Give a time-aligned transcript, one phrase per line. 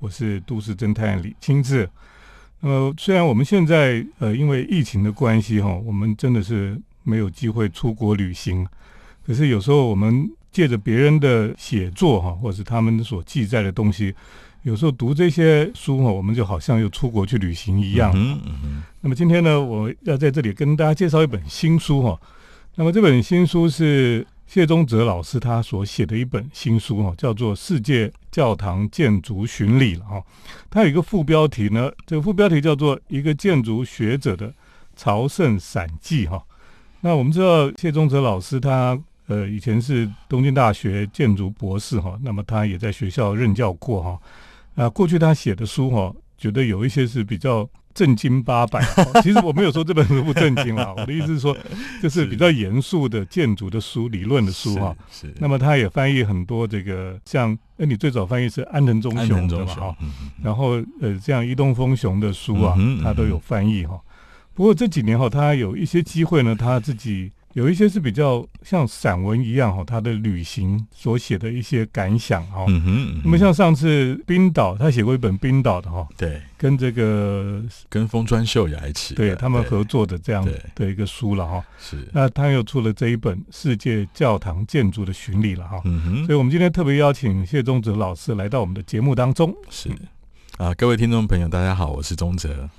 [0.00, 1.88] 我是都市侦探李清志。
[2.62, 8.66] 呃，虽然我们现在呃因为疫情的关系哈，我们真的是没有机会出国旅行，
[9.26, 14.14] 可是有时候我们借着别人的写作哈，或者是他们所记载的东西，
[14.62, 18.12] 有时候读这些书哈，我们就好像又出国去旅行一样。
[18.14, 22.20] 嗯嗯那么今天呢，我要在这里跟大家介绍一本新书哈。
[22.74, 30.20] 那么这本新书是谢宗泽老师他所写的一本新书哈，叫做《世界教堂建筑巡礼》了哈。
[30.68, 34.52] 它有一个副标题呢，这个副标题叫做《一个建筑学者的
[34.96, 36.44] 朝圣散记》哈。
[37.00, 44.20] 那我们知道谢宗泽老师他呃以前是东京大学建筑博士哈，那么他也在学校任教过哈。
[44.74, 47.70] 啊，过去他写的书哈，觉得有一些是比较。
[47.94, 48.80] 正经八百，
[49.22, 50.92] 其实我没有说这本书不正经啊。
[50.98, 51.56] 我的意思是说，
[52.02, 54.96] 就是比较严肃的建筑的书、理论的书哈。
[55.10, 55.32] 是。
[55.38, 59.96] 那么他也翻译很多这个，像哎，你最早翻译是安藤忠雄的嘛哈。
[60.42, 64.00] 然后呃，这样伊东丰雄的书啊，他都有翻译哈。
[64.54, 67.32] 不过这几年哈，他有一些机会呢，他自己。
[67.60, 72.64] 有一些是比较像散文一样哈，他的旅行所写的一些感想哈。
[72.68, 73.20] 嗯哼。
[73.22, 76.08] 那么像上次冰岛，他写过一本冰岛的哈。
[76.16, 76.40] 对。
[76.56, 80.42] 跟这个跟风川秀雅一起，对他们合作的这样
[80.74, 81.62] 的一个书了哈。
[81.78, 82.08] 是。
[82.14, 85.82] 那他又出了这一本《世界教堂建筑的巡礼》了哈。
[85.84, 86.24] 嗯哼。
[86.24, 89.54] 所以我们今天特别邀请谢宗泽老师来到我们的节目当中。
[89.68, 89.90] 是。
[90.56, 92.70] 啊，各位听众朋友，大家好，我是宗泽。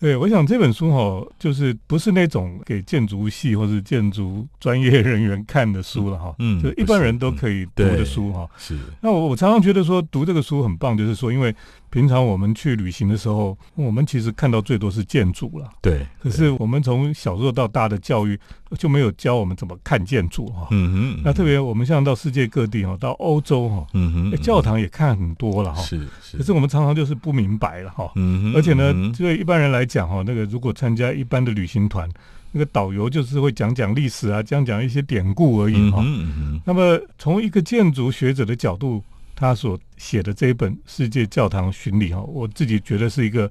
[0.00, 8.48] 对，我想这本书哈，就是不是那种给建筑系或者建筑专业人员看的书了哈，嗯，就一般人都可以读的书哈。
[8.56, 8.76] 是。
[9.00, 11.54] 那我我常常觉得说读这个书很棒，就是说因为。
[11.90, 15.70] 平常我们去旅行的时候，我们其实看到最多是建筑了。
[15.80, 16.06] 对。
[16.20, 18.38] 可是我们从小时候到大的教育
[18.76, 20.68] 就没有教我们怎么看建筑哈。
[20.70, 21.22] 嗯哼。
[21.24, 25.82] 那特别我们像到世界各地哈，到欧洲哈，嗯哼，教堂也看很多了哈。
[25.82, 26.36] 是是。
[26.36, 28.10] 可是我们常常就是不明白了哈。
[28.16, 28.56] 嗯哼。
[28.56, 32.08] 而且呢，对一般人来讲哈，那个如果参加一般的旅行团，
[32.52, 36.02] 那个导游就是会讲讲历史啊，讲讲一些典故而已哈。
[36.04, 36.60] 嗯哼。
[36.64, 39.02] 那么从一个建筑学者的角度。
[39.40, 43.48] 他所写的这一本《世界教堂巡礼》哈，我自己觉得是一个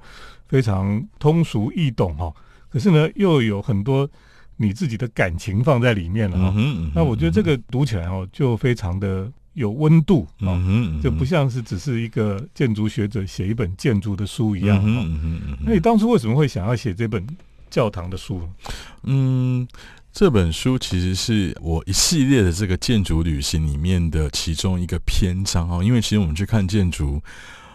[0.49, 2.29] 非常通俗易懂哈，
[2.67, 4.05] 可是呢又有很多
[4.57, 6.53] 你自己的感情放在里面了哈。
[6.93, 10.59] 那我觉得这个读起来哦，就非常的有温度啊，
[11.01, 15.05] 就不像是只是一个建筑学者写一本建筑的书一样哈。
[15.63, 17.25] 那你当初为什么会想要写这本
[17.69, 18.41] 教堂的书？
[19.03, 19.67] 嗯。
[20.13, 27.21] 这本书其实是我一系列的这个建筑旅行里面的其中一个篇章哦，因为其实我们去看建筑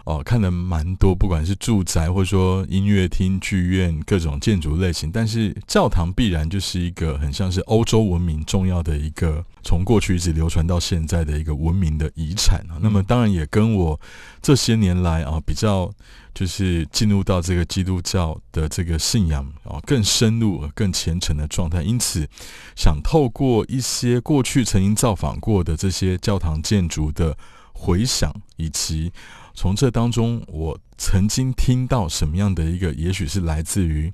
[0.05, 12.77] 哦，看了蛮多，不管是住宅或者说音乐厅、剧院各种建筑类型，但是教堂必然就是一个很像是欧洲文明重要的一个从过去一直流传到现在的一个文明的遗产啊。
[12.81, 13.99] 那么当然也跟我
[14.41, 15.91] 这些年来啊比较。
[16.35, 21.83] 就是进入到这个基督教的这个信仰啊，更深入、更虔诚的状态。
[21.83, 22.27] 因此，
[22.75, 27.37] 想透过一些过去曾经造访过的这些教堂建筑的
[27.71, 29.13] 回想，以及
[29.53, 34.11] 从这当中我曾经听到什么样的一个，也许是来自于。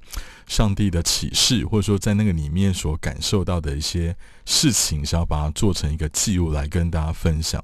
[0.47, 4.16] 上帝的启示，或者说在那个里面所感受到的一些
[4.47, 7.63] 事情，想要把它做成一个记录来跟大家分享。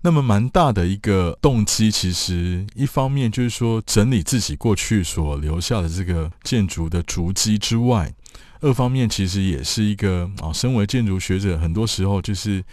[0.00, 8.10] 那么，蛮大的一个动机，其实一方面就是说整理自己过去所留下的这个建筑的足迹之外，
[8.62, 12.64] 二方面其实也是一个啊，身为建筑学者，很多时候就是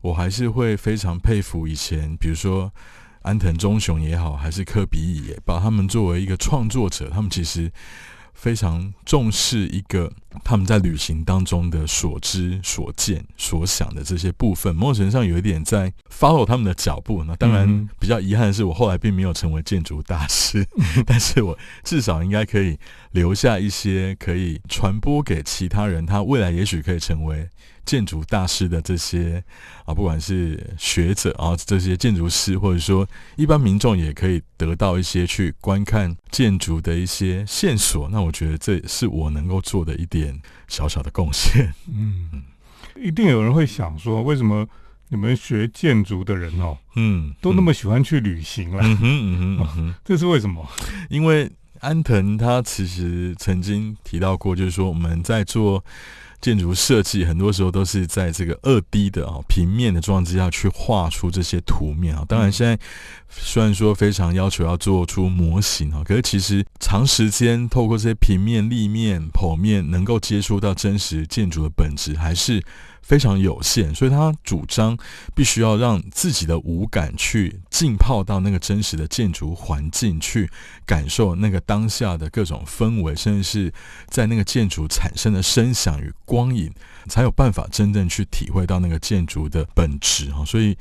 [0.00, 2.72] 我还是会非常佩服以前，比如说
[3.26, 7.70] 安藤忠雄也好，还是科比也把他们作为一个创作者，他们其实。
[8.38, 10.12] 非常重视一个
[10.44, 17.24] 他们在旅行当中的所知、所见、所想的这些部分，某种程度上有一点在 follow 他们的脚步。
[17.24, 20.68] 那当然比较遗憾的是，我后来并没有成为建筑大师，
[21.06, 22.78] 但是我至少应该可以
[23.12, 27.48] 留下一些可以传播给其他人，他未来也许可以成为。
[27.86, 29.42] 建筑大师的这些
[29.84, 38.08] 啊，不管是学者啊，这些建筑师，或者说一般民众，也可以得到一些去观看建筑的一些线索。
[38.10, 41.72] 那我觉得这是我能够做的一点小小的贡献。
[41.88, 42.42] 嗯，
[42.96, 44.66] 一定有人会想说，为什么
[45.08, 48.82] 你们学建筑的人哦，嗯，都那么喜欢去旅行了？
[48.82, 50.68] 嗯哼嗯哼，这是为什么？
[51.08, 55.84] 因为安藤他其实曾经提到过，就是说我们在做。
[56.40, 62.24] 建筑设计很多时候都是在这个二 D 的啊平面的状态下去画出这些图面啊。
[62.28, 62.78] 当然，现在
[63.28, 72.62] 虽然说非常要求要做出模型啊，可是其实长时间透过这些平面、立面、剖面，能够接触到真实建筑的本质，还是
[73.02, 74.96] 非常有限，所以他主张
[75.34, 80.50] 必须要让自己的五感去浸泡到那个真实的建筑环境，去
[80.84, 83.72] 感受那个当下的各种氛围，甚至是
[84.08, 86.72] 在那个建筑产生的声响与光影，
[87.08, 90.44] 才有办法真正去体会到那个建筑的本质啊！
[90.44, 90.76] 所以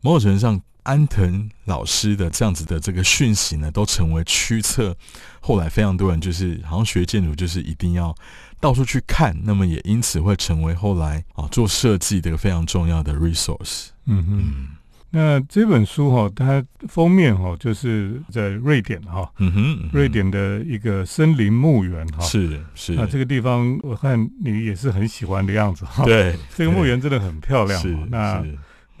[0.00, 0.60] 某种程度上。
[0.82, 4.96] 安藤老师的这样子的这个讯息呢，都成为驱策。
[5.38, 8.16] 后来非常多人就是好像学建筑，就是一定要
[8.60, 13.88] 到处去看，那么也因此会成为后来啊做设计的一个非常重要的 resource。
[14.04, 14.68] 嗯哼，
[15.10, 26.04] 那这本书哈，它封面哈就是在瑞典哈，嗯哼，瑞典的一个森林墓园哈，是是那，这个地方我看你也是很喜欢的样子哈。
[26.04, 27.80] 对， 这个墓园真的很漂亮。
[27.80, 28.44] 是那。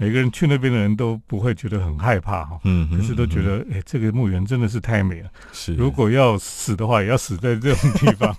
[0.00, 5.28] 每个人去那边的人都不会觉得很害怕哈，嗯，可是都觉得哎，这个墓园真的是太美了。
[5.52, 8.34] 是，如果要死的话，也要死在这种地方。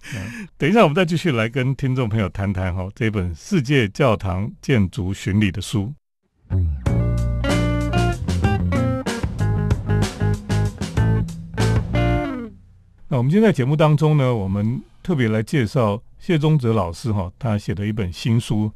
[0.58, 5.94] 等一下，我们再继续来跟听众朋友谈谈哈这本《世界教堂建筑巡礼》的书。
[13.08, 16.02] 那我们今天在节目当中呢，我们特别来介绍。
[16.26, 18.68] 谢宗泽老师哈，他写的一本新书，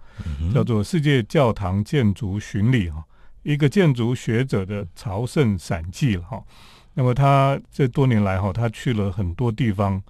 [0.55, 3.03] 叫做《世界教堂建筑巡礼》哈，
[3.43, 6.41] 一个建筑学者的朝圣散记了哈。
[6.95, 10.01] 那么他这多年来哈，他去了很多地方。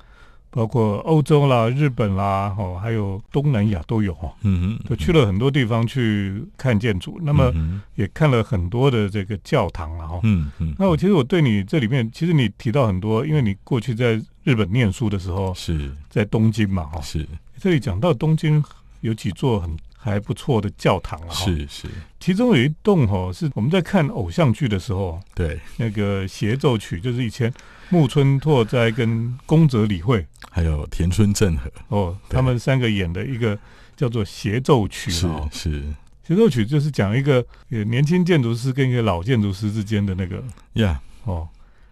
[0.53, 7.55] 包括欧洲啦、日本啦，哦，还有东南亚都有哈，嗯就去了很多地方去看建筑，那么
[7.95, 10.75] 也看了很多的这个教堂了哈，嗯嗯。
[10.77, 15.91] 那我其实我对你这里面，其实你提到很多，因为你过去在日本念书的时候是。
[16.09, 17.27] 在东京嘛，哈，是。
[17.59, 18.63] 这里讲到东京
[19.01, 21.89] 有几座很还不错的教堂了，是是，
[22.19, 25.61] 其中有一栋哈是我们在看偶像剧的时候，对。
[25.77, 27.53] 那个协奏曲，就是以前。
[27.93, 31.69] 木村拓哉跟宫泽理惠，还有田村正和。
[31.89, 33.59] 哦，他们三个演的一个
[33.97, 35.83] 叫做协奏曲是是。
[36.25, 40.41] 协奏曲，就是讲一个年轻建筑师跟一个老建筑师之间的那个
[40.75, 41.01] 呀。
[41.25, 41.49] 哦，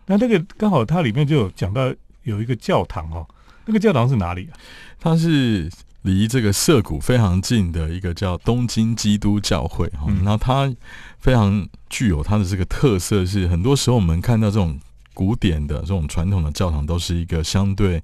[0.06, 1.92] 那那个刚好它里面就有讲到
[2.28, 3.26] 有一个教堂哦，
[3.64, 4.54] 那个教堂是哪里啊？
[5.00, 5.70] 它是
[6.02, 10.72] 离这个涩谷非常近的一个叫东京基督教会哈，然后它
[11.18, 14.78] 非常具有它的这个特色，是很多时候我们看到这种。
[15.18, 18.00] 古典的这种传统的教堂都是一个相对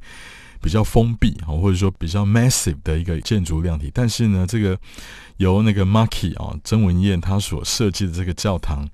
[0.61, 3.89] 比较封闭啊，或者说比较 massive 的一个建筑量体。
[3.95, 4.77] 但是呢，这个
[5.37, 8.85] 由那个 Marky 啊曾文燕他所设计的这个教堂，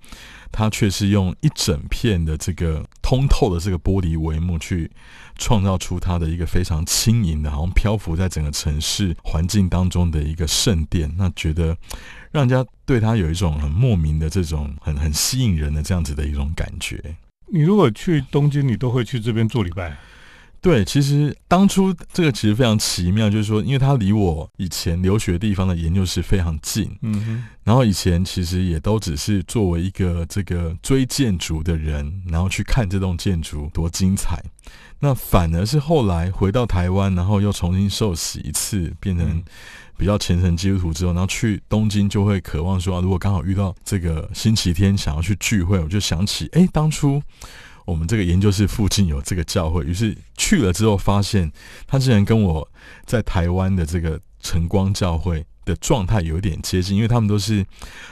[0.53, 4.91] 它却是用一整片的这个通透的这个玻璃帷幕去
[5.37, 11.13] 创造出它的一个非常轻盈的，好像漂浮在整个城市环境当中的一个圣殿。
[11.17, 11.77] 那觉得
[12.31, 17.17] 让人家对它有一种很莫名的这种很很吸引人的这样子的一种感觉。
[17.53, 19.97] 你如果去东京，你都会去这边做礼拜。
[20.61, 27.45] 对，其实当初这个其实非常奇妙，就是说，因为它离我以前留学地方的研究室非常近，嗯哼。
[27.65, 34.43] 然后以前其实也都只是作为一个这个追建筑的人，然后去看这栋建筑多精彩。
[34.99, 39.43] 那反而是后来回到台湾，然后又重新受洗一次，变成。
[39.97, 47.23] 比较虔诚基督徒之后，然后去东京就会渴望说，如果刚好遇到这个星期天想要去聚会，我就想起，哎，当初
[47.85, 51.51] 我们这个研究室附近有这个教会，于是去了之后发现，
[51.87, 52.69] 他竟然跟我
[53.05, 57.65] 在台湾的这个晨光教会的状态有点接近，因为他们都是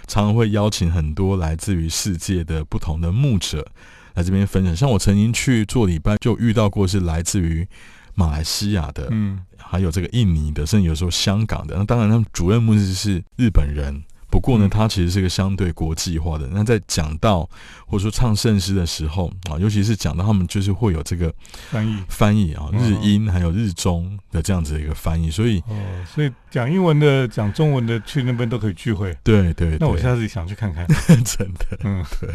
[0.06, 3.66] 常常会邀请很多来自于世界的不同的牧者
[4.14, 4.74] 来这边分享。
[4.74, 7.66] 像我曾经去做礼拜，就遇到过是来自于。
[8.14, 11.76] 马来西亚的，嗯，还有这个印尼的，甚至有时候香港的。
[11.76, 16.46] 那当然，他们主任牧师是日本人，不过呢，它其实是个相对国际化的。
[16.52, 17.48] 那在讲到
[17.86, 21.32] 或者说唱圣诗的时候啊，尤其是讲到他们就是会有这个
[21.70, 25.30] 翻译翻译啊，日英还有日中的这样子的一个翻译。
[25.30, 29.16] 所以哦，所以讲英文的、讲中文的去那边都可以聚会。
[29.24, 30.86] 对对，那我下次想去看看，
[31.24, 32.30] 真的，嗯，对。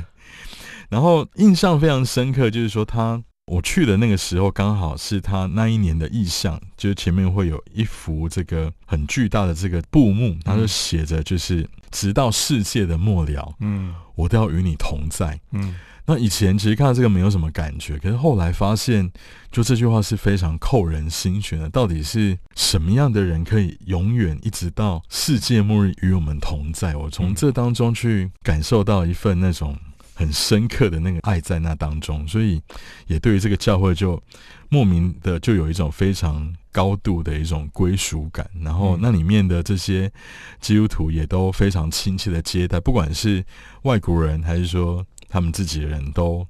[0.90, 3.22] 然后印象非常深刻，就是说他。
[3.46, 15.76] 我去的那个时候，刚好是他那一年的意象，就是前面会有一幅这个很巨大的这个布幕，他就写着，就是直到世界的末了，嗯，我都要与你同在，嗯。
[16.06, 19.10] 那以前其实看到这个没有什么感觉，可是后来发现，
[19.52, 21.70] 就这句话是非常扣人心弦的。
[21.70, 26.96] 到底是什么样的人可以永远一直到世界末日与我们同在？
[26.96, 29.78] 我从这当中去感受到一份那种。
[30.14, 32.62] 很深刻的那个爱在那当中，所以
[33.08, 34.22] 也对于这个教会就
[34.70, 38.50] 莫名的就有一种非常高度的一种归属感。
[38.62, 40.12] 然后那里面的这些
[40.60, 43.44] 基督徒也都非常亲切的接待，不管是
[43.84, 46.48] 外国人还是说他们自己的人都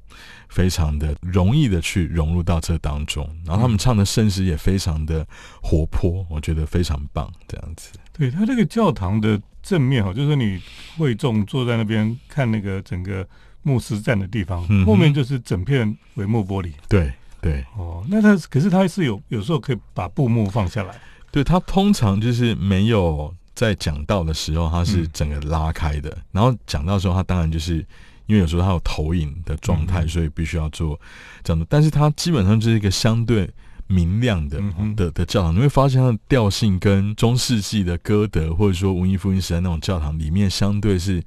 [0.50, 3.28] 非常的容易的去融入到这当中。
[3.46, 5.26] 然后他们唱的圣诗也非常的
[5.62, 7.92] 活泼，我觉得非常棒，这样子。
[8.12, 10.62] 对它这个教堂的正面哈，就是你
[10.98, 13.28] 会众坐在那边看那个整个
[13.64, 16.72] 牧师站的地方，嗯后面就是整片帷幕玻璃。
[16.88, 20.94] 对对哦，那它可是它是有有时候可以把布幕放下来。
[21.32, 27.78] 对，它通常就是没有在讲到的时候，它是嗯整个拉开的，然后讲到的时候，它当然就是
[28.28, 31.00] 因为有时候它有投影的状态，嗯所以必须要做
[31.44, 33.50] 这样的，但是它基本上就是一个相对。
[33.86, 34.60] 明亮的
[34.96, 41.22] 的的教堂，你会发现它的调性跟中世纪的歌德或者说文艺复兴时代那种教堂里面相对是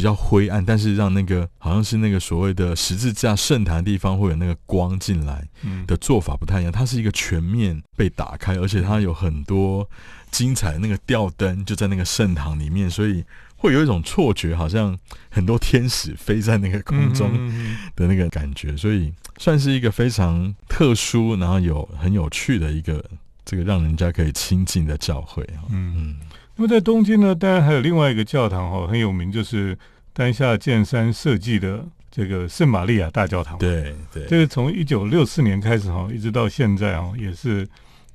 [0.00, 9.86] 比较灰暗，但是让那个好像是那个所谓的十字架圣坛的地方会有那个光进来，嗯的做法不太一样，它是一个全面被打开，而且它有很多
[10.30, 13.22] 精彩的那个吊灯就在那个圣堂里面，所以
[13.56, 23.04] 会有一种错觉，好像很多天使飞在那个空中嗯嗯的那个感觉，所以算是一个非常特殊，然后有很有趣的一个
[23.44, 25.68] 这个让人家可以亲近的教会啊。
[25.68, 26.16] 嗯。
[26.60, 29.76] 嗯，那么在东京呢，当然还有另外一个教堂哦，很有名，就是
[30.12, 37.66] 丹下健三设计的这个圣玛利亚大教堂。，对对，这个从一九六四年开始哈，一直到现在哦，也是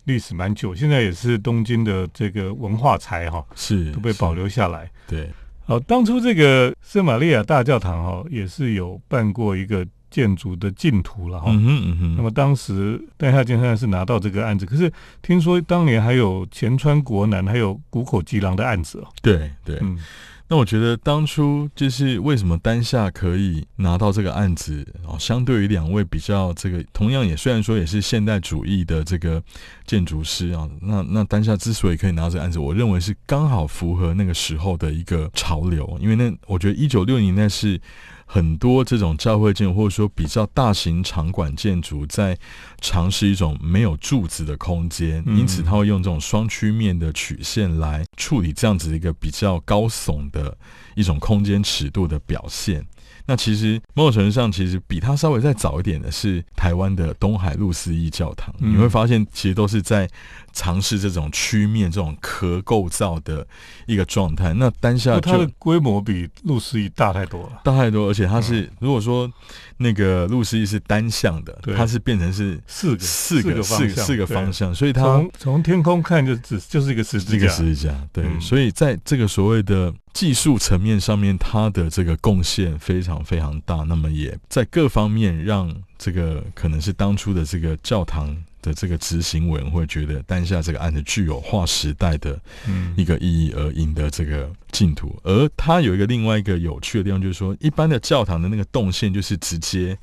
[0.04, 4.44] 历史蛮久，现在也是东京的这个文化财哈，是都被保留。
[4.46, 4.92] 留下来。
[5.08, 5.28] 对，
[5.66, 9.84] 好，当初这个圣玛利亚大教堂哈，也是有办过一个
[10.16, 11.48] 建筑的净土了哈。
[11.50, 14.90] 嗯哼嗯哼，那么当时丹下健三是拿到这个案子，可是
[15.22, 19.08] 听说当年还有前川国男还有谷口吉郎的案子哦。
[19.22, 20.00] 对对，嗯
[20.48, 29.44] 那我觉得当初就是为什么丹下可以拿到这个案子哦，相对于两位比较这个同样也虽然说也是现代主义的这个
[29.86, 37.82] 建筑师啊，那那丹下之所以可以拿到这个案子，我认为是刚好符合那个时候的一个潮流，因为那我觉得一九六零年代是。
[38.26, 42.38] 很多这种教会建筑，或者说比较大型场馆建筑，在
[42.82, 50.58] 尝试一种没有柱子的空间，嗯因此它会用这种双曲面的曲线来处理这样子一个比较高耸的
[50.96, 52.86] 一种空间尺度的表现。
[53.28, 58.54] 那其实某种程度上，其实比它稍微再早一点的是台湾的东海路思义教堂。
[58.60, 60.08] 嗯你会发现，其实都是在
[60.54, 63.46] 尝试这种曲面、这种壳构造的
[63.86, 64.54] 一个状态。
[64.54, 67.62] 那单下它的规模比路思义大太多了。
[67.64, 69.32] 大太多，而且它是、如果说
[69.78, 83.76] 那个路思义是单向的，它是变成是四个四个，四个四个方向，所以它从从天空看就只就是一个十字架，一个架，十字架，对，嗯所以在这个所谓的技术层面上面，它的这个贡献非常非常大。
[83.84, 95.20] 那么也在各方面让这个可能是当初的这个教堂的这个执行委员会觉得丹下这个案子具有划时代的嗯一个意义而赢得这个净土。
[95.24, 99.98] 而它有一个另外一个有趣的地方，就是说一般的教堂的那个动线就是直接，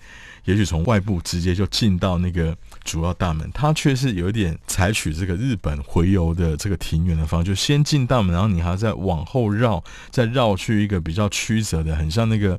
[0.45, 2.54] 也许从外部直接就进到那个
[2.85, 12.59] 主要大门，它却是有一点采取这个日本回游的这个庭园的方式，就先进大门，然后你还要再往后绕，再绕去一个比较曲折的，很像那个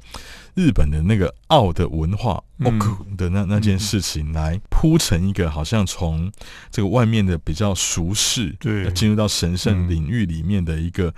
[0.55, 2.41] 日本的那个奥的文化
[3.17, 6.31] 的那那件事情来铺成一个好像从
[6.71, 8.85] 这个外面的比较俗世，对。
[8.85, 9.89] 呃进入到神圣嗯。
[9.89, 11.13] 领域里面的一个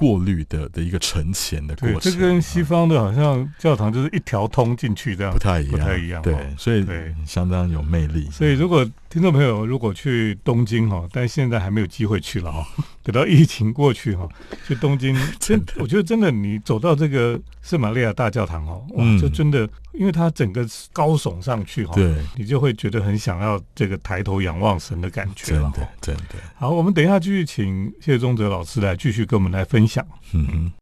[0.00, 5.38] 过滤的的一个沉潜的过，程，这跟西啊方的好像教堂就是一条通进去这样不。
[5.38, 6.86] 太一样，不太一样对哦，所以
[7.26, 8.28] 相当有魅力。
[8.30, 12.64] 所以，如果听众朋友如果去东京哈，但现在还没有机会去了哈，
[13.02, 14.28] 等到疫情过去哈，
[14.68, 26.22] 去东京 真，我觉得真的，你走到这个圣玛利亚大教堂哦，哇，嗯就真的，因为它整个高耸上去哈，对，你就会觉得很想要这个抬头仰望神的感觉了哈真的。
[26.22, 30.06] 真的，好，我们等一下继续请谢宗哲老师来继续跟我们来分享。
[30.32, 30.72] 嗯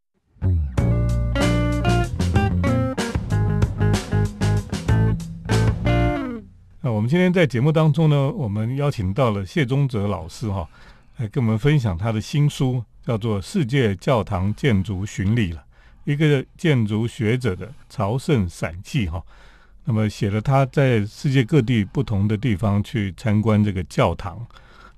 [0.42, 0.87] 哼。
[6.80, 10.68] 那我们今天在节目当中呢，我们邀请到了谢宗哲老师哈，
[11.16, 15.64] 来跟我们分享他的新书，叫做《世界教堂建筑巡礼》了，
[16.04, 19.20] 一个建筑学者的朝圣散记哈。
[19.84, 24.46] 那么写了他在世界各地不同的地方去参观这个教堂，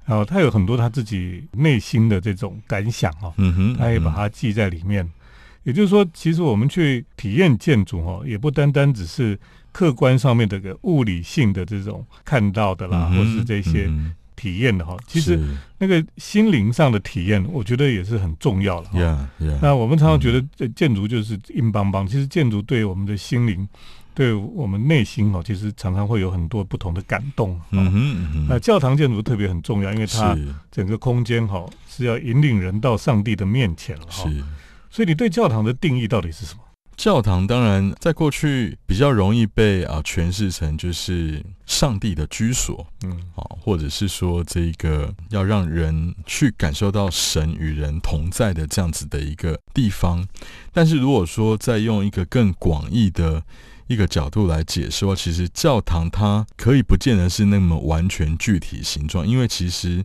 [0.05, 5.11] 然后他有很多他自己内心的这种感想哈，嗯哼，他也把它记在里面。
[5.63, 9.39] 也就是说，其实我们去体验建筑哈，也不单单只是
[9.73, 14.95] 客观上面的个物理性的这种看到的啦，嗯或是这些嗯体验的哈。
[14.95, 15.39] 哼其实
[15.79, 19.29] 那个心灵上的体验，我觉得也是很重要的哈。
[19.61, 23.69] 那我们常常觉得呃建筑就是硬邦邦，其实建筑对我们的心灵，
[24.15, 27.51] 对我们内心哦，其实常常会有很多不同的感动。
[27.53, 30.37] 哦嗯哼嗯那，教堂建筑特别很重要，因为它
[30.71, 34.29] 整个空间哈是要引领人到上帝的面前了哈。
[34.29, 34.43] 是。
[34.91, 36.61] 所以你对教堂的定义到底是什么？
[37.01, 50.29] 教堂当然在过去比较容易被啊诠释成就是上帝的居所，嗯好，或者是说这个要让人去感受到神与人同在的这样子的一个地方。
[50.75, 53.43] 但是如果说再用一个更广义的
[53.87, 60.05] 一个角度来解释的话，其实教堂它可以不见得是那么完全具体形状，因为其实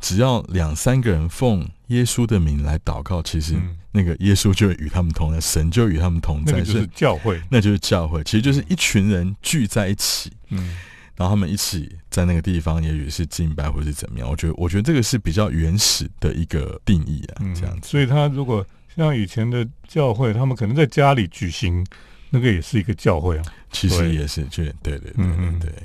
[0.00, 10.76] 只要两三个人奉耶稣的名来祷告，其实嗯，那个耶稣就会与他们同在，神就与他们同在，那个就是教会，那就是教会，其实就是一群人聚在一起，嗯
[11.16, 14.26] 然后他们一起在那个地方，也许是敬拜或是怎么样。
[14.26, 17.90] 我觉得，我觉得这个是比较原始的一个定义啊，嗯，这样子。
[17.90, 18.66] 所以他如果
[18.96, 21.84] 像以前的教会，他们可能在家里举行，
[22.30, 23.44] 那个也是一个教会啊。
[23.70, 25.82] 其实也是，就对对对嗯嗯对对，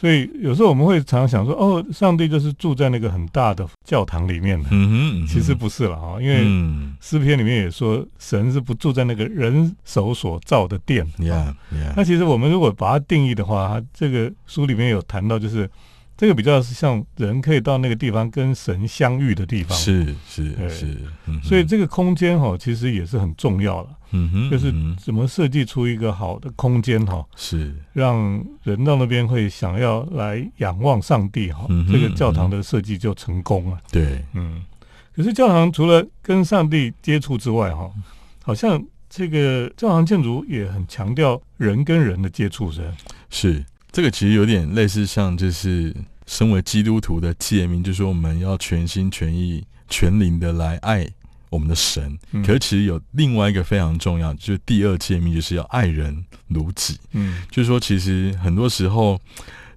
[0.00, 4.68] 所以有时候我们会常常想说，哦，上帝就是住在那个很大的教堂里面的。
[4.70, 11.04] 嗯哼，嗯哼其实不是了哈，因为嗯诗篇里面也说，神是不住在那个人手所造的殿。
[11.22, 15.68] 呀呀那，其实我们如果把它定义的话，它这个书里面有谈到，就是
[16.16, 23.88] 这个比较是像人可以到那个地方跟神相遇的地方。，是是对是，嗯所以这个空间哈，其实也是很重要了。
[24.10, 27.74] 嗯哼，就是怎么设计出一个好的空间哈，是。
[27.92, 33.78] 让人到那边会想要来仰望上帝哈嗯，这个教堂的设计就成功了。
[33.90, 34.62] 对，嗯，
[35.14, 37.90] 可是教堂除了跟上帝接触之外哈，
[38.42, 42.90] 好像这个教堂建筑也很强调人跟人的接触，是
[43.30, 43.64] 是。
[43.90, 45.94] 这个其实有点类似像就是
[46.26, 51.08] 身为基督徒的诫命，就是说我们要全心全意、全灵的来爱
[51.50, 52.18] 我们的神。
[52.32, 56.98] 嗯可是其实有另外一个非常重要，就是第二诫命，就是要爱人如己。
[57.12, 59.20] 嗯就是说，其实很多时候，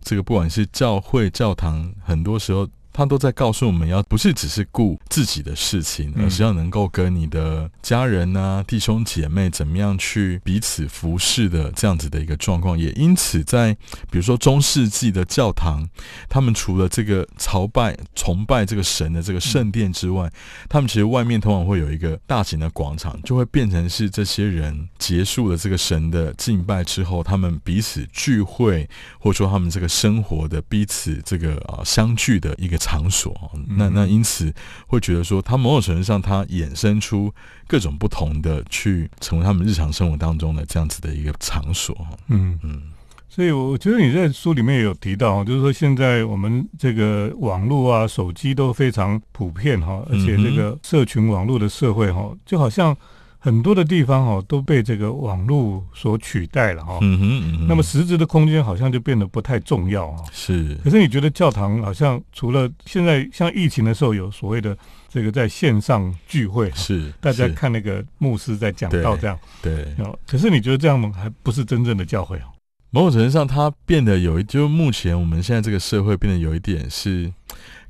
[0.04, 12.78] 这个不管是教会、教堂，很多时候他都在告诉我们要不是只是顾自己的事情，嗯而是要能够跟你的家人啊、弟兄姐妹怎么样去彼此服侍的这样子的一个状况。
[12.78, 13.74] 也因此，在
[14.10, 15.88] 比如说中世纪的教堂，
[16.30, 20.32] 他们除了这个朝拜、崇拜这个神的这个圣殿之外，
[20.70, 33.32] 他们其实外面通常会有一个大型的广场，就会变成是这些人结束了这个神的敬拜之后，他们彼此聚会，或者说他们这个生活的彼此这个啊、相聚的一个场所。
[33.78, 34.52] 那那因此
[34.88, 37.32] 会觉得说，它某种程度上它衍生出
[37.68, 41.96] 各种不同的去成为他们日常生活当中的这样子的一个场所。
[42.28, 42.82] 嗯，嗯
[43.30, 52.98] 所以我觉得你在书里面也有提到，就是说现在我们这个网络啊、手机都非常普遍哈，而且这个社群网络的社会哈，就好像
[53.44, 57.00] 很多的地方哦都被这个网络所取代了哈。
[57.02, 60.24] 嗯哼嗯哼，那么实质的空间好像就变得不太重要啊。
[60.32, 64.78] 是可是你觉得教堂好像除了现在像疫情的时候有所谓的
[65.10, 69.88] 这个在线上聚会，是大家看那个牧师在讲道这样，对。
[69.98, 72.44] 哦，可是你觉得这样还不是真正的教会哦？
[72.92, 77.32] 某种程度上，它变得有一，就目前我们现在这个社会变得有一点是，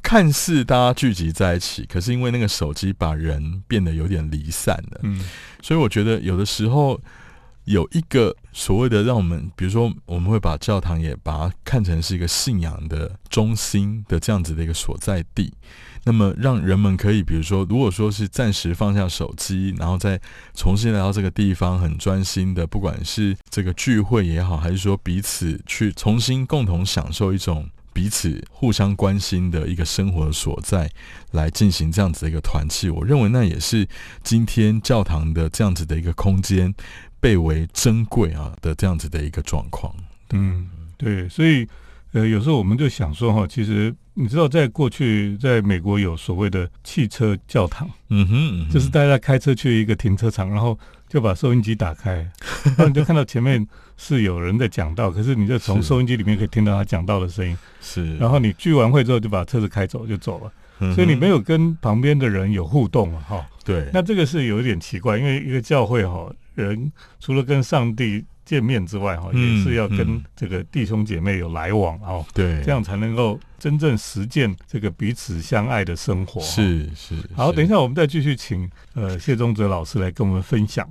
[0.01, 5.23] 看似大家聚集在一起，可是因为那个手机把人变得有点离散了，嗯
[5.61, 6.99] 所以我觉得有的时候
[7.65, 15.53] 有一个所谓的让我们，比如说我们会把教堂也把它看成是一个信仰的中心的这样子的一个所在地。
[16.03, 20.19] 那么让人们可以，比如说，如果说是暂时放下手机，然后再
[20.55, 30.89] 重新来到这个地方，很专心的，不管是这个聚会也好，还是说彼此去重新共同享受一种彼此互相关心的一个生活的所在，
[31.31, 33.87] 来进行这样子的一个团契，我认为那也是
[34.23, 36.73] 今天教堂的这样子的一个空间
[37.19, 39.93] 被为珍贵啊的这样子的一个状况。
[40.31, 41.67] 嗯，对，所以
[42.13, 50.77] 呃，有时候我们就想说哈，其实你知道，在过去在美国有所谓的汽车教堂，嗯哼，嗯哼就是大家开车去一个停车场，然后
[51.11, 52.25] 就把收音机打开，
[52.63, 63.45] 然后你就看到前面是有人在讲道，可是你就从收音机里面可以听到他讲道的声音，是，然后你聚完会之后就把车子开走就走了，嗯所以你没有跟旁边的人有互动了哈。
[63.65, 76.41] 对，那这个是有一点奇怪，因为一个教会哈，人除了跟上帝见面之外哈，嗯也是要跟嗯这个弟兄姐妹有来往哦，对，这样才能够真正实践这个彼此相爱的生活。。
[76.41, 77.15] 是是。
[77.33, 80.85] 好，等一下我们再继续请呃谢宗哲老师来跟我们分享。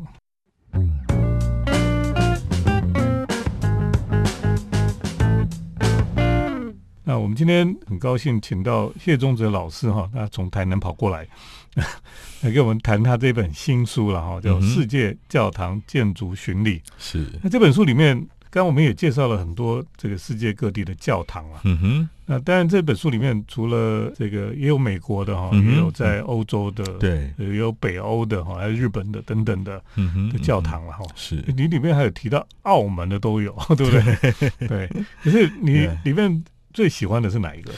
[7.11, 11.27] 那我们今天很高兴请到谢宗哲老师哈，他从台南跑过来，
[12.41, 16.79] 来给我们谈他这本新书了哈，叫《世界教堂建筑巡礼》。
[16.99, 18.17] 是那这本书里面
[18.49, 21.63] 刚刚我们也介绍了很多这个世界各地的教堂啊。
[21.65, 31.05] 嗯哼，那当然这本书里面除了这个也有美国的哈，也有在欧洲的，对，也有北欧的哈，还有日本的等等的嗯哼的教堂了哈。
[31.17, 34.69] 是，你里面还有提到澳门的都有， 对不对？
[34.69, 34.89] 对。
[35.25, 37.73] 可是你里面最喜欢的是哪一个？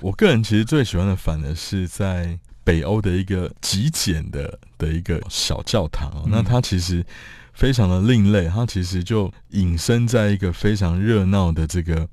[0.00, 7.04] 我个人其实最喜欢的，反而是在北欧的一个极简的的一个小教堂、哦嗯那它其实
[7.52, 12.08] 非常的另类，它其实就隐身在一个非常热闹的这个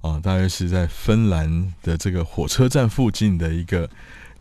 [0.00, 3.88] 啊、大约是在芬兰的这个火车站附近的一个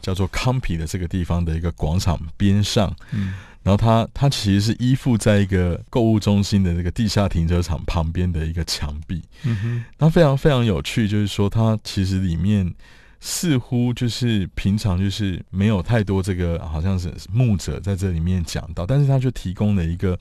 [0.02, 2.96] 叫做康皮的这个地方的一个广场边上。
[3.12, 9.22] 嗯然后它它其实是依附在一个购物中心的这个地下停车场旁边的一个墙壁。
[9.44, 12.74] 嗯哼，它非常非常有趣，就是说它其实里面
[13.20, 20.18] 似乎就是平常就是没有太多这个好像是牧者在这里面讲到，但是它就提供了一个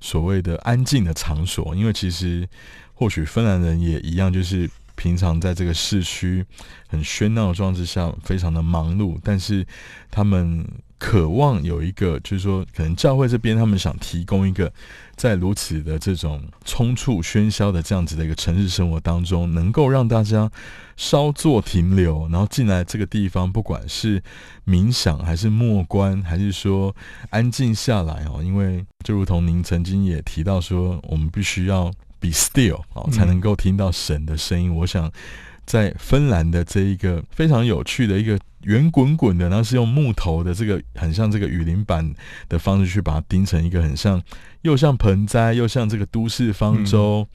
[0.00, 2.46] 所谓的安静的场所，因为其实
[2.92, 6.44] 或许芬兰人也一样，就是平常在这个市区
[6.86, 9.66] 很喧闹的状态下，非常的忙碌，但是
[10.10, 10.66] 他们
[10.98, 14.72] 渴望有一个，就是说，可能教会这边他们想提供一个，
[15.14, 20.50] 在如此的这种冲突喧嚣的这样子的一个城市生活当中，能够让大家
[20.96, 24.22] 稍作停留，然后进来这个地方，不管是
[24.66, 26.94] 冥想还是默观，还是说
[27.30, 34.74] 安静下来哦，因为就如同您曾经也提到说，我们必须要 be still 哦，才能够听到神的声音。
[34.74, 35.10] 我想。
[35.68, 42.12] 在芬兰的这一个非常有趣的一个圆滚滚的，然后是用木头的这个很像这个雨林板
[42.48, 44.20] 的方式去把它钉成一个很像
[44.62, 47.26] 又像盆栽又像这个都市方舟，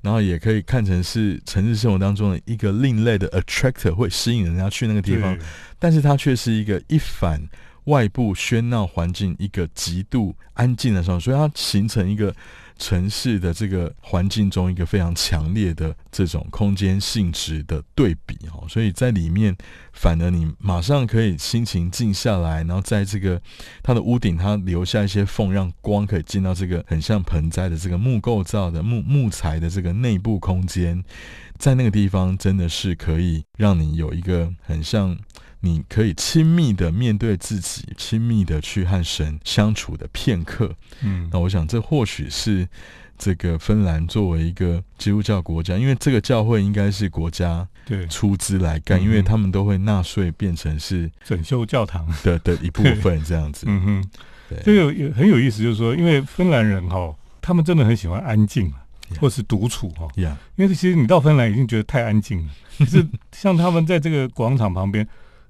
[0.00, 5.36] 然后也可以看成是城市生活当中的一个另类的 attractor，会吸引人家去那个地方，
[5.78, 7.42] 但是它却是一个一反
[7.84, 12.34] 外部喧闹环境一个极度安静的时候，所以它形成一个
[12.78, 19.54] 城市的这个环境中一个非常强烈的这种空间性质的对比哦，所以在里面
[19.92, 23.40] 反而你马上可以心情静下来，然后在这个
[23.82, 31.04] 它的屋顶它留下一些缝，让光可以进到这个很像盆栽的这个木构造的木木材的这个内部空间，
[31.58, 35.18] 在那个地方真的是可以让你有一个很像。
[35.60, 40.74] 你可以亲密的面对自己，亲密的去和神相处的片刻。
[41.02, 42.68] 嗯那我想，这或许是
[43.18, 52.06] 这个芬兰作为一个基督教国家，因为这个教会应该是国家对，出资来干，嗯因为他们都会纳税变成是整修教堂。
[52.22, 53.66] 的的一部分这样子。
[53.68, 54.10] 嗯哼，
[54.48, 58.72] 对，这个也很有意思，就是说，因为芬兰人哈，他们真的很喜欢安静
[59.18, 60.06] 或是独处哈。
[60.16, 65.06] 呀，因为其实你到芬兰已经觉得太安静了，可是像他们在这个广场旁边，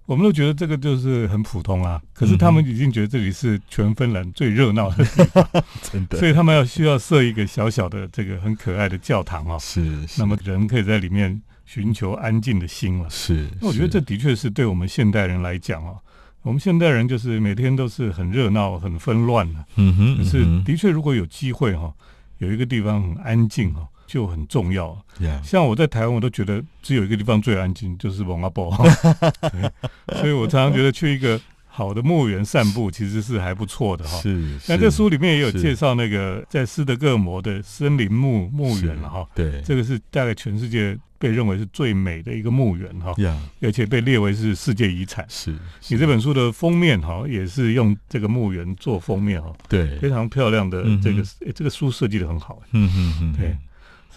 [0.09, 2.01] 我们都觉得这个就是很普通啊。
[2.15, 5.47] 可是他们已经觉得这里是全芬兰最热闹的地方，
[5.93, 9.59] 真的所以他们要需要设一个小小的这个很可爱的教堂哦。
[9.61, 9.85] 是，
[10.17, 13.11] 那么人可以在里面寻求安静的心了。
[13.11, 15.99] 是，那我觉得这的确是对我们现代人来讲哦，
[16.41, 19.63] 我们现代人就是每天都是很热闹、很纷乱的。
[19.77, 21.93] 嗯哼，可是嗯的确，如果有机会哈、
[22.39, 24.97] 有一个地方很安静哈、就很重要。
[25.45, 28.75] 像我在台湾，我都觉得只有一个地方最安静，就是蒙阿波。
[29.53, 34.19] 对所以我常常觉得去一个好的墓园散步，其实是还不错的哈。
[34.21, 34.59] 是。
[34.67, 39.27] 那这书里面也有介绍那个在斯德哥尔摩的森林墓墓园了哈。
[39.35, 45.25] 对，这个是大概全世界被认为是最美的一个墓园哈，呀，而且被列为是世界遗产。
[45.29, 45.53] 是，
[45.89, 52.61] 你这本书的封面哈，也是用这个墓园做封面哈，对，非常漂亮的这个、诶这个书设计的很好。
[52.73, 53.57] 嗯嗯嗯，对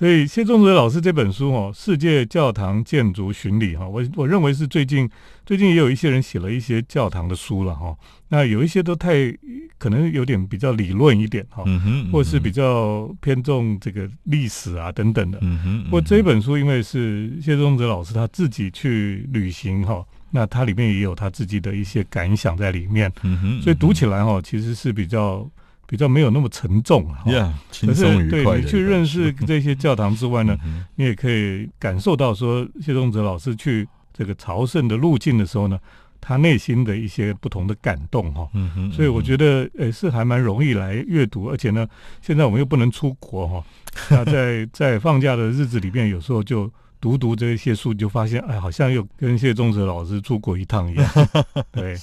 [0.01, 5.07] 所以谢仲哲老师这本书哦，《世界教堂建筑巡礼》哈，我我认为是最近
[5.45, 7.95] 最近也有一些人写了一些教堂的书了哈。
[8.29, 9.31] 那有一些都太
[9.77, 11.63] 可能有点比较理论一点哈，
[12.11, 15.37] 或是比较偏重这个历史啊等等的。
[15.43, 25.47] 嗯哼，不过这本书因为是谢仲哲老师他自己去旅行哈，那它里面也有他自己的一些感想在里面，嗯哼，所以读起来哈其实是比较
[25.91, 27.31] 比较没有那么沉重了哈。
[27.33, 35.77] 呀，轻可是松愉对你去认识这些教堂之外呢，嗯你也可以感受到说谢宗泽老师去这个朝圣的路径的时候呢，
[36.21, 38.47] 他内心的一些不同的感动哈。
[38.53, 41.85] 嗯哼，所以我觉得，呃，是还蛮容易来阅读，而且呢，
[42.21, 43.63] 现在我们又不能出国哈，
[44.09, 46.71] 那在在放假的日子里面，有时候就
[47.01, 51.11] 读读这些书，就发现，哎，好像又跟谢宗哲老师出国一趟一样。
[51.73, 51.97] 对，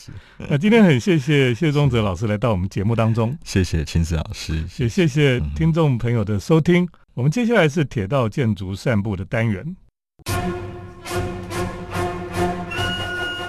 [0.51, 6.87] 那今天很谢谢谢宗哲老师来到我们节目当中，谢谢秦子老师，也谢谢嗯听众朋友的收听。
[7.15, 9.77] 我们接下来是铁道建筑散步的单元。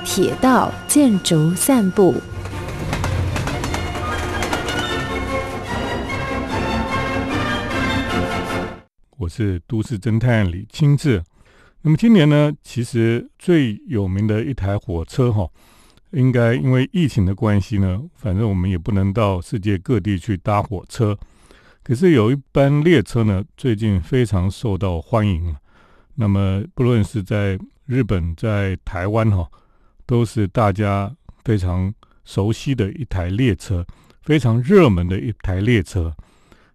[0.05, 2.13] 铁道建筑散步。
[9.17, 11.21] 我是都市侦探李清志。
[11.81, 15.49] 那么今年呢，其实最有名的一台火车哈，
[16.11, 21.17] 应该因为疫情的关系呢，反正我们也不能到世界各地去搭火车。
[21.81, 25.55] 可是有一班列车呢，最近非常受到欢迎。
[26.15, 29.49] 那么不论是在日本、在台湾哈，
[30.05, 31.15] 都是大家
[31.45, 31.93] 非常
[32.25, 33.85] 熟悉的一台列车，
[34.21, 36.13] 非常热门的一台列车。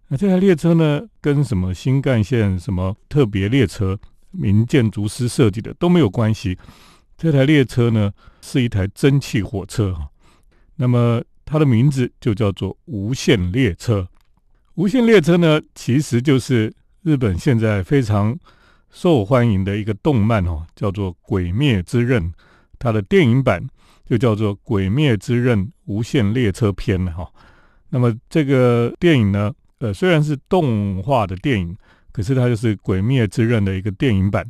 [0.07, 3.99] 那这台列车呢，跟什么新干线、什么特别列车？
[4.37, 6.57] 名建筑师设计的都没有关系。
[7.17, 10.09] 这台列车呢是一台蒸汽火车哈，
[10.75, 14.07] 那么它的名字就叫做无限列车。
[14.73, 18.37] 无限列车呢其实就是日本现在非常
[18.91, 22.21] 受欢迎的一个动漫哦，叫做《鬼灭之刃》，
[22.77, 23.65] 它的电影版
[24.05, 27.31] 就叫做《鬼灭之刃无限列车篇》哈。
[27.89, 31.75] 那么这个电影呢，呃，虽然是动画的电影。
[32.15, 34.49] 可是它就是《鬼灭之刃》的一个电影版，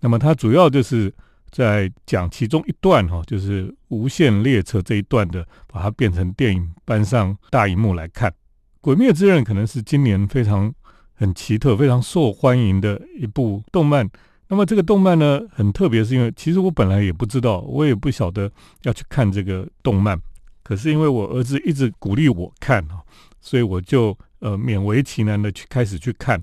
[0.00, 1.10] 那么它主要就是
[1.50, 8.30] 在讲其中一段哈，就是无限列车这一段的，把它变成电影搬上大荧幕来看。
[8.82, 10.70] 《鬼灭之刃》可能是今年非常
[11.14, 14.06] 很奇特、非常受欢迎的一部动漫。
[14.48, 18.52] 那么这个动漫呢，很特别，是因为其实我本来也不知道，我也不晓得
[18.82, 20.20] 要去看这个动漫，
[20.62, 23.02] 可是因为我儿子一直鼓励我看哈，
[23.40, 26.38] 所以我就呃勉为其难的去开始去看。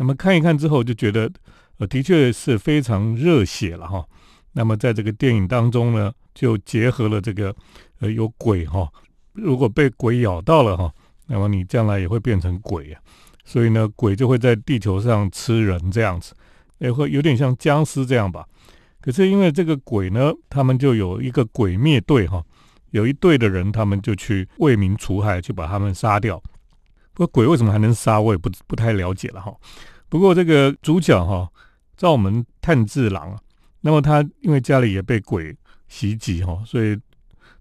[0.00, 1.30] 那么看一看之后，就觉得
[1.76, 4.02] 呃，的确是非常热血了哈。
[4.52, 7.54] 那么在这个电影当中呢，就结合了这个
[7.98, 8.90] 呃有鬼哈，
[9.34, 10.90] 如果被鬼咬到了哈，
[11.26, 13.00] 那么你将来也会变成鬼啊。
[13.44, 16.32] 所以呢，鬼就会在地球上吃人这样子，
[16.78, 18.46] 也会有点像僵尸这样吧。
[19.02, 22.42] 可是因为这个鬼呢，他们就有一个鬼灭队哈，
[22.92, 26.42] 有一队的人，他们就去为民除害，去把他们杀掉。
[27.12, 29.52] 不过鬼为什么还能杀，我也不不太了解了哈。
[30.10, 31.48] 不过这个主角哈，
[31.96, 33.38] 赵门炭治郎啊，
[33.80, 35.56] 那么他因为家里也被鬼
[35.88, 36.98] 袭击哈，所以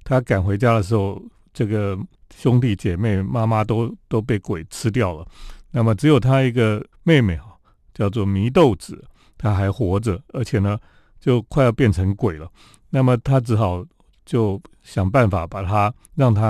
[0.03, 1.21] 他赶回家的时候，
[1.53, 1.97] 这个
[2.35, 5.25] 兄弟姐妹、妈妈都都被鬼吃掉了。
[5.71, 7.55] 那么只有他一个妹妹哈，
[7.93, 9.05] 叫做祢豆子，
[9.37, 10.77] 她还活着，而且呢，
[11.19, 12.49] 就快要变成鬼了。
[12.89, 13.85] 那么他只好
[14.25, 16.47] 就想办法把他让他